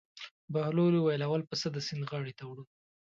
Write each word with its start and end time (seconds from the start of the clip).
بهلول 0.53 0.93
وویل: 0.95 1.21
اول 1.27 1.41
پسه 1.49 1.67
د 1.71 1.77
سیند 1.87 2.03
غاړې 2.11 2.33
ته 2.39 2.43
وړو. 2.45 2.63